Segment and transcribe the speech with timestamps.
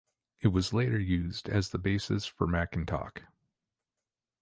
[0.39, 3.21] It was later used as the basis for Macintalk.